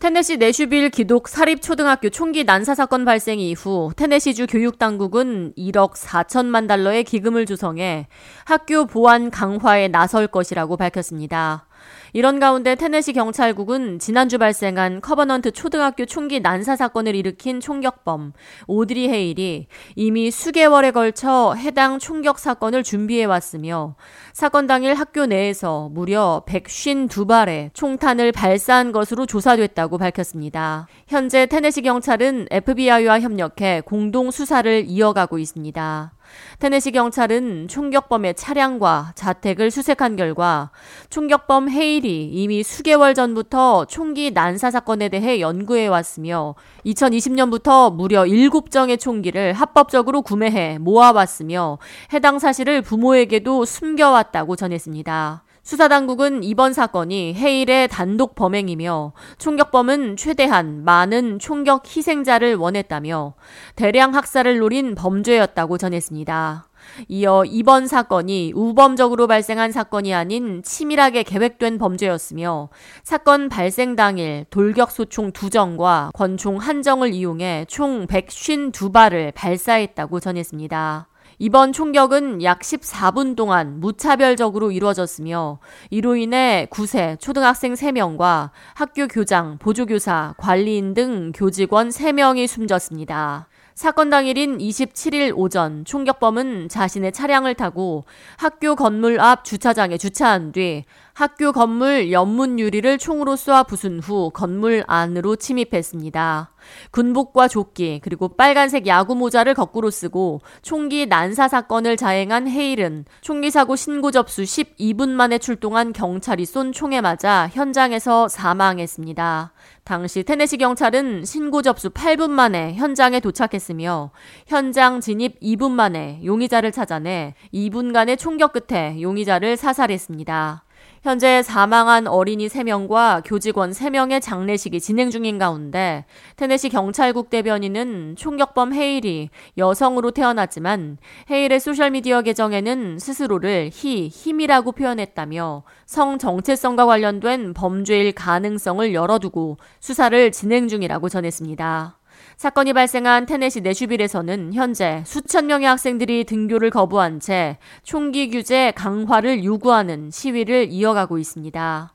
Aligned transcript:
테네시 0.00 0.36
내슈빌 0.36 0.90
기독 0.90 1.26
사립초등학교 1.26 2.08
총기 2.10 2.44
난사 2.44 2.76
사건 2.76 3.04
발생 3.04 3.40
이후 3.40 3.90
테네시주 3.96 4.46
교육당국은 4.46 5.54
1억 5.58 5.94
4천만 5.94 6.68
달러의 6.68 7.02
기금을 7.02 7.46
조성해 7.46 8.06
학교 8.44 8.86
보안 8.86 9.28
강화에 9.32 9.88
나설 9.88 10.28
것이라고 10.28 10.76
밝혔습니다. 10.76 11.66
이런 12.12 12.40
가운데 12.40 12.74
테네시 12.74 13.12
경찰국은 13.12 13.98
지난주 13.98 14.38
발생한 14.38 15.00
커버넌트 15.00 15.52
초등학교 15.52 16.06
총기 16.06 16.40
난사 16.40 16.76
사건을 16.76 17.14
일으킨 17.14 17.60
총격범 17.60 18.32
오드리 18.66 19.08
헤일이 19.08 19.66
이미 19.96 20.30
수개월에 20.30 20.92
걸쳐 20.92 21.54
해당 21.54 21.98
총격 21.98 22.38
사건을 22.38 22.82
준비해 22.82 23.24
왔으며 23.24 23.96
사건 24.32 24.66
당일 24.66 24.94
학교 24.94 25.26
내에서 25.26 25.88
무려 25.92 26.42
152발의 26.46 27.74
총탄을 27.74 28.32
발사한 28.32 28.92
것으로 28.92 29.26
조사됐다고 29.26 29.98
밝혔습니다. 29.98 30.86
현재 31.06 31.46
테네시 31.46 31.82
경찰은 31.82 32.48
FBI와 32.50 33.20
협력해 33.20 33.82
공동 33.84 34.30
수사를 34.30 34.84
이어가고 34.86 35.38
있습니다. 35.38 36.12
테네시 36.58 36.92
경찰은 36.92 37.68
총격범의 37.68 38.34
차량과 38.34 39.12
자택을 39.14 39.70
수색한 39.70 40.16
결과 40.16 40.70
총격범 41.10 41.70
헤일 41.70 41.97
이 42.04 42.30
이미 42.32 42.62
수개월 42.62 43.14
전부터 43.14 43.86
총기 43.86 44.30
난사 44.30 44.70
사건에 44.70 45.08
대해 45.08 45.40
연구해 45.40 45.86
왔으며 45.86 46.54
2020년부터 46.86 47.92
무려 47.94 48.24
7정의 48.24 48.98
총기를 48.98 49.52
합법적으로 49.52 50.22
구매해 50.22 50.78
모아왔으며 50.78 51.78
해당 52.12 52.38
사실을 52.38 52.82
부모에게도 52.82 53.64
숨겨왔다고 53.64 54.56
전했습니다. 54.56 55.44
수사당국은 55.68 56.44
이번 56.44 56.72
사건이 56.72 57.34
해일의 57.34 57.88
단독 57.88 58.34
범행이며 58.34 59.12
총격범은 59.36 60.16
최대한 60.16 60.82
많은 60.82 61.38
총격 61.38 61.84
희생자를 61.86 62.56
원했다며 62.56 63.34
대량 63.76 64.14
학살을 64.14 64.60
노린 64.60 64.94
범죄였다고 64.94 65.76
전했습니다. 65.76 66.67
이어 67.08 67.44
이번 67.44 67.86
사건이 67.86 68.52
우범적으로 68.54 69.26
발생한 69.26 69.72
사건이 69.72 70.14
아닌 70.14 70.62
치밀하게 70.62 71.22
계획된 71.22 71.78
범죄였으며 71.78 72.68
사건 73.02 73.48
발생 73.48 73.96
당일 73.96 74.44
돌격소총 74.50 75.32
2정과 75.32 76.12
권총 76.12 76.58
1정을 76.58 77.14
이용해 77.14 77.66
총 77.68 78.06
152발을 78.06 79.32
발사했다고 79.34 80.20
전했습니다. 80.20 81.08
이번 81.40 81.72
총격은 81.72 82.42
약 82.42 82.60
14분 82.60 83.36
동안 83.36 83.78
무차별적으로 83.78 84.72
이루어졌으며 84.72 85.60
이로 85.90 86.16
인해 86.16 86.66
9세 86.70 87.20
초등학생 87.20 87.74
3명과 87.74 88.50
학교 88.74 89.06
교장, 89.06 89.56
보조교사, 89.58 90.34
관리인 90.36 90.94
등 90.94 91.30
교직원 91.32 91.90
3명이 91.90 92.48
숨졌습니다. 92.48 93.46
사건 93.78 94.10
당일인 94.10 94.58
27일 94.58 95.32
오전 95.36 95.84
총격범은 95.84 96.68
자신의 96.68 97.12
차량을 97.12 97.54
타고 97.54 98.06
학교 98.36 98.74
건물 98.74 99.20
앞 99.20 99.44
주차장에 99.44 99.98
주차한 99.98 100.50
뒤 100.50 100.84
학교 101.18 101.50
건물 101.50 102.12
연문 102.12 102.60
유리를 102.60 102.96
총으로 102.96 103.34
쏘아 103.34 103.64
부순 103.64 103.98
후 103.98 104.30
건물 104.32 104.84
안으로 104.86 105.34
침입했습니다. 105.34 106.52
군복과 106.92 107.48
조끼 107.48 107.98
그리고 108.04 108.28
빨간색 108.28 108.86
야구 108.86 109.16
모자를 109.16 109.54
거꾸로 109.54 109.90
쓰고 109.90 110.42
총기 110.62 111.06
난사 111.06 111.48
사건을 111.48 111.96
자행한 111.96 112.46
헤일은 112.46 113.04
총기 113.20 113.50
사고 113.50 113.74
신고 113.74 114.12
접수 114.12 114.44
12분 114.44 115.08
만에 115.08 115.38
출동한 115.38 115.92
경찰이 115.92 116.46
쏜 116.46 116.70
총에 116.70 117.00
맞아 117.00 117.48
현장에서 117.52 118.28
사망했습니다. 118.28 119.52
당시 119.82 120.22
테네시 120.22 120.58
경찰은 120.58 121.24
신고 121.24 121.62
접수 121.62 121.90
8분 121.90 122.30
만에 122.30 122.74
현장에 122.74 123.18
도착했으며 123.18 124.12
현장 124.46 125.00
진입 125.00 125.40
2분 125.40 125.72
만에 125.72 126.20
용의자를 126.24 126.70
찾아내 126.70 127.34
2분간의 127.52 128.18
총격 128.18 128.52
끝에 128.52 129.02
용의자를 129.02 129.56
사살했습니다. 129.56 130.62
현재 131.02 131.42
사망한 131.42 132.06
어린이 132.06 132.48
3명과 132.48 133.22
교직원 133.24 133.70
3명의 133.70 134.20
장례식이 134.20 134.80
진행 134.80 135.10
중인 135.10 135.38
가운데 135.38 136.04
테네시 136.36 136.70
경찰국 136.70 137.30
대변인은 137.30 138.16
총격범 138.16 138.74
헤일이 138.74 139.30
여성으로 139.56 140.10
태어났지만 140.10 140.98
헤일의 141.30 141.60
소셜미디어 141.60 142.22
계정에는 142.22 142.98
스스로를 142.98 143.70
히, 143.72 144.08
힘이라고 144.08 144.72
표현했다며 144.72 145.62
성 145.86 146.18
정체성과 146.18 146.86
관련된 146.86 147.54
범죄일 147.54 148.12
가능성을 148.12 148.92
열어두고 148.92 149.58
수사를 149.80 150.32
진행 150.32 150.68
중이라고 150.68 151.08
전했습니다. 151.08 151.97
사건이 152.36 152.72
발생한 152.72 153.26
테네시 153.26 153.60
내슈빌에서는 153.62 154.54
현재 154.54 155.02
수천 155.06 155.46
명의 155.46 155.66
학생들이 155.68 156.24
등교를 156.24 156.70
거부한 156.70 157.20
채 157.20 157.58
총기 157.82 158.30
규제 158.30 158.72
강화를 158.76 159.44
요구하는 159.44 160.10
시위를 160.10 160.68
이어가고 160.70 161.18
있습니다. 161.18 161.94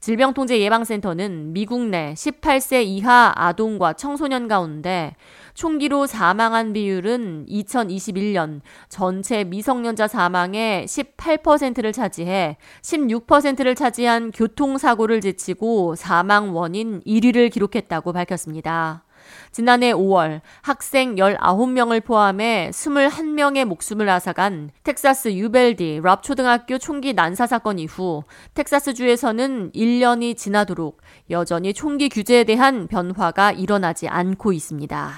질병통제예방센터는 0.00 1.52
미국 1.52 1.80
내 1.86 2.14
18세 2.14 2.84
이하 2.84 3.32
아동과 3.34 3.94
청소년 3.94 4.48
가운데 4.48 5.16
총기로 5.54 6.06
사망한 6.06 6.72
비율은 6.72 7.46
2021년 7.48 8.60
전체 8.88 9.44
미성년자 9.44 10.08
사망의 10.08 10.86
18%를 10.86 11.92
차지해 11.92 12.56
16%를 12.82 13.74
차지한 13.74 14.32
교통사고를 14.32 15.20
제치고 15.20 15.94
사망 15.94 16.54
원인 16.54 17.00
1위를 17.06 17.50
기록했다고 17.50 18.12
밝혔습니다. 18.12 19.04
지난해 19.52 19.92
5월 19.92 20.40
학생 20.62 21.16
19명을 21.16 22.04
포함해 22.04 22.70
21명의 22.72 23.64
목숨을 23.64 24.08
앗아간 24.08 24.70
텍사스 24.82 25.32
유벨디 25.34 26.00
랍 26.02 26.22
초등학교 26.22 26.78
총기 26.78 27.12
난사 27.12 27.46
사건 27.46 27.78
이후 27.78 28.24
텍사스주에서는 28.54 29.72
1년이 29.72 30.36
지나도록 30.36 31.00
여전히 31.30 31.74
총기 31.74 32.08
규제에 32.08 32.44
대한 32.44 32.86
변화가 32.86 33.52
일어나지 33.52 34.08
않고 34.08 34.52
있습니다. 34.52 35.12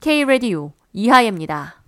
K-Radio 0.00 0.72
이하예입니다. 0.92 1.85